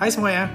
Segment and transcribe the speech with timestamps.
[0.00, 0.48] Hai semuanya.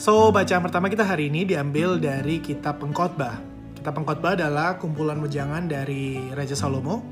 [0.00, 3.36] So, bacaan pertama kita hari ini diambil dari kitab Pengkhotbah.
[3.76, 7.04] Kitab Pengkhotbah adalah kumpulan wejangan dari Raja Salomo.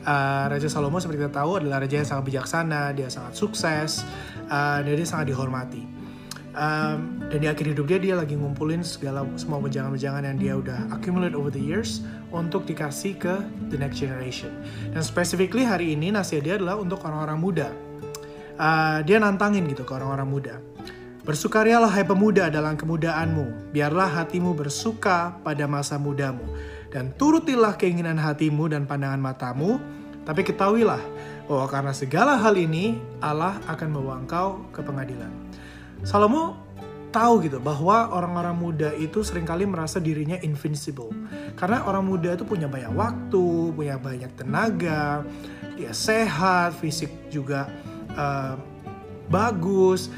[0.00, 4.08] Uh, raja Salomo seperti kita tahu adalah raja yang sangat bijaksana, dia sangat sukses,
[4.48, 5.84] uh, dan dia sangat dihormati.
[6.56, 10.96] Um, dan di akhir hidup dia dia lagi ngumpulin segala semua wejangan-wejangan yang dia udah
[10.96, 12.00] accumulate over the years
[12.32, 13.36] untuk dikasih ke
[13.68, 14.48] the next generation.
[14.96, 17.68] Dan specifically hari ini nasihat dia adalah untuk orang-orang muda
[18.60, 20.54] uh, dia nantangin gitu ke orang-orang muda.
[21.30, 26.42] Bersukarialah hai pemuda dalam kemudaanmu, biarlah hatimu bersuka pada masa mudamu,
[26.90, 29.78] dan turutilah keinginan hatimu dan pandangan matamu,
[30.26, 30.98] tapi ketahuilah
[31.46, 35.30] bahwa karena segala hal ini Allah akan membawa engkau ke pengadilan.
[36.02, 36.58] Salomo
[37.14, 41.14] tahu gitu bahwa orang-orang muda itu sering kali merasa dirinya invincible.
[41.54, 45.22] Karena orang muda itu punya banyak waktu, punya banyak tenaga,
[45.78, 47.70] dia sehat, fisik juga
[48.18, 48.58] uh,
[49.30, 50.10] bagus.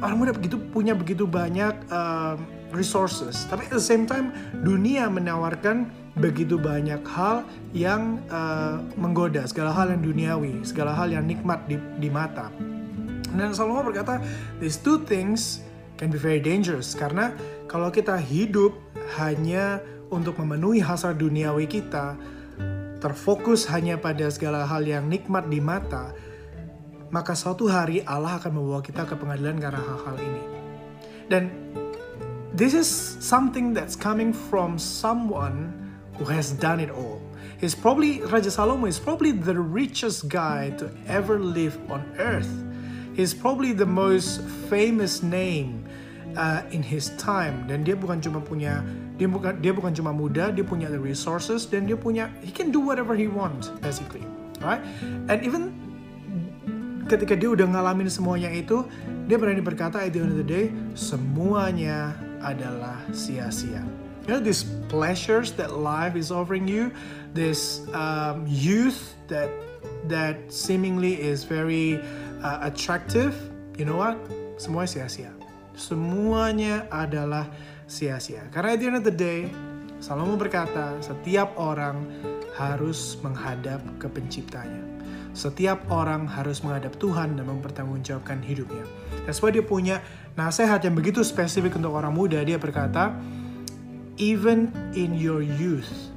[0.00, 2.36] Orang muda begitu punya begitu banyak uh,
[2.72, 5.88] resources, tapi at the same time dunia menawarkan
[6.20, 11.80] begitu banyak hal yang uh, menggoda, segala hal yang duniawi, segala hal yang nikmat di,
[11.96, 12.52] di mata.
[13.30, 14.18] Dan Salomo berkata,
[14.58, 15.62] these two things
[15.96, 17.30] can be very dangerous karena
[17.70, 18.74] kalau kita hidup
[19.16, 19.78] hanya
[20.10, 22.18] untuk memenuhi hasrat duniawi kita,
[22.98, 26.10] terfokus hanya pada segala hal yang nikmat di mata,
[27.10, 30.42] maka suatu hari Allah akan membawa kita ke pengadilan karena hal-hal ini.
[31.26, 31.42] Dan
[32.54, 32.86] this is
[33.18, 35.74] something that's coming from someone
[36.18, 37.18] who has done it all.
[37.58, 42.48] He's probably Raja Salomo is probably the richest guy to ever live on earth.
[43.12, 45.84] He's probably the most famous name
[46.38, 48.80] uh, in his time dan dia bukan cuma punya
[49.18, 52.72] dia bukan dia bukan cuma muda, dia punya the resources dan dia punya he can
[52.72, 54.24] do whatever he wants basically,
[54.62, 54.80] right?
[55.28, 55.89] And even
[57.10, 58.86] ketika dia udah ngalamin semuanya itu,
[59.26, 63.82] dia berani berkata at the end of the day, semuanya adalah sia-sia.
[64.30, 66.94] You know, these pleasures that life is offering you,
[67.34, 69.50] this um, youth that
[70.06, 71.98] that seemingly is very
[72.46, 73.34] uh, attractive,
[73.74, 74.14] you know what?
[74.60, 75.32] Semuanya sia-sia.
[75.74, 77.50] Semuanya adalah
[77.90, 78.46] sia-sia.
[78.54, 79.50] Karena at the end of the day,
[80.00, 82.08] Salomo berkata, setiap orang
[82.56, 84.80] harus menghadap ke penciptanya.
[85.30, 88.82] Setiap orang harus menghadap Tuhan dan mempertanggungjawabkan hidupnya.
[89.24, 90.02] That's why dia punya
[90.34, 92.42] nasihat yang begitu spesifik untuk orang muda.
[92.42, 93.14] Dia berkata,
[94.18, 96.10] Even in your youth,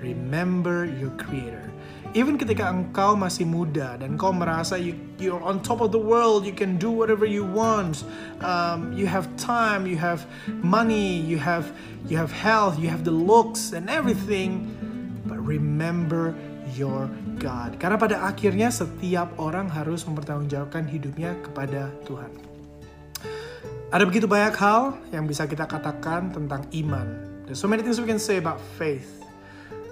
[0.00, 1.72] remember your Creator.
[2.12, 6.44] Even ketika engkau masih muda dan kau merasa you, you're on top of the world,
[6.44, 8.04] you can do whatever you want,
[8.44, 10.28] um, you have time, you have
[10.60, 11.72] money, you have
[12.04, 14.68] you have health, you have the looks and everything,
[15.24, 16.36] but remember
[16.76, 17.76] your God.
[17.76, 22.32] Karena pada akhirnya setiap orang harus mempertanggungjawabkan hidupnya kepada Tuhan.
[23.92, 27.06] Ada begitu banyak hal yang bisa kita katakan tentang iman.
[27.44, 29.20] There's so many things we can say about faith.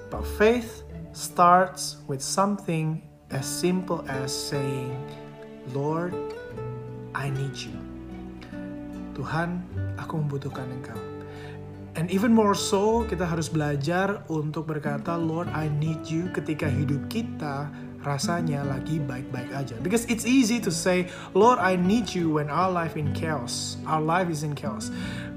[0.08, 0.82] But faith
[1.12, 4.96] starts with something as simple as saying,
[5.76, 6.16] Lord,
[7.12, 7.76] I need you.
[9.12, 9.60] Tuhan,
[10.00, 11.09] aku membutuhkan Engkau.
[11.98, 17.10] And even more so, kita harus belajar untuk berkata, Lord, I need you ketika hidup
[17.10, 17.66] kita
[18.06, 19.76] rasanya lagi baik-baik aja.
[19.82, 23.76] Because it's easy to say, Lord, I need you when our life in chaos.
[23.84, 24.88] Our life is in chaos.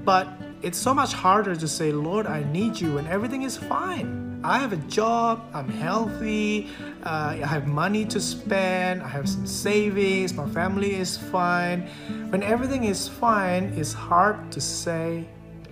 [0.06, 0.30] But
[0.62, 4.40] it's so much harder to say, Lord, I need you when everything is fine.
[4.44, 6.68] I have a job, I'm healthy,
[7.02, 11.88] uh, I have money to spend, I have some savings, my family is fine.
[12.28, 15.24] When everything is fine, it's hard to say,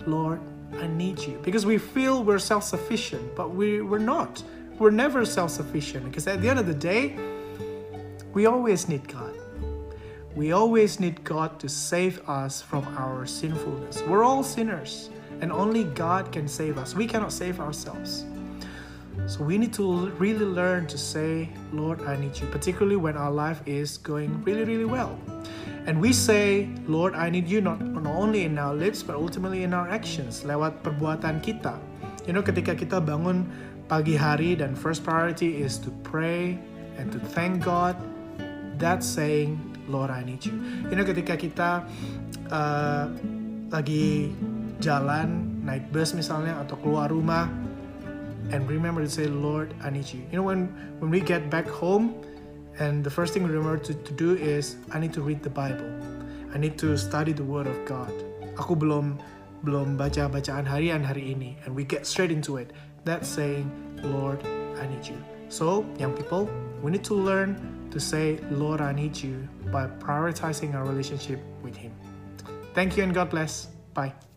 [0.09, 0.41] Lord,
[0.79, 1.39] I need you.
[1.43, 4.43] Because we feel we're self sufficient, but we, we're not.
[4.79, 7.17] We're never self sufficient because at the end of the day,
[8.33, 9.33] we always need God.
[10.35, 14.01] We always need God to save us from our sinfulness.
[14.01, 16.95] We're all sinners, and only God can save us.
[16.95, 18.25] We cannot save ourselves.
[19.27, 23.31] So we need to really learn to say, Lord, I need you, particularly when our
[23.31, 25.19] life is going really, really well.
[25.83, 29.73] And we say, Lord, I need you not, only in our lips, but ultimately in
[29.75, 31.75] our actions, lewat perbuatan kita.
[32.23, 33.43] You know, ketika kita bangun
[33.91, 36.55] pagi hari dan first priority is to pray
[36.95, 37.99] and to thank God,
[38.79, 39.59] that's saying,
[39.91, 40.55] Lord, I need you.
[40.87, 41.69] You know, ketika kita
[42.47, 43.11] uh,
[43.67, 44.31] lagi
[44.79, 47.51] jalan, naik bus misalnya, atau keluar rumah,
[48.55, 50.23] and remember to say, Lord, I need you.
[50.31, 50.71] You know, when,
[51.03, 52.15] when we get back home,
[52.79, 55.49] and the first thing we remember to, to do is, I need to read the
[55.49, 55.89] Bible.
[56.53, 58.13] I need to study the Word of God.
[58.57, 59.17] Aku belum
[59.63, 62.73] belum baca bacaan harian hari ini, and we get straight into it.
[63.05, 63.71] That's saying,
[64.03, 64.43] Lord,
[64.77, 65.17] I need you.
[65.49, 66.49] So, young people,
[66.81, 67.55] we need to learn
[67.91, 71.93] to say, Lord, I need you by prioritizing our relationship with Him.
[72.73, 73.69] Thank you and God bless.
[73.93, 74.32] Bye.